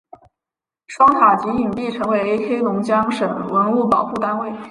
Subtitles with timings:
[0.87, 4.51] 双塔及影壁成为黑龙江省文物保护单位。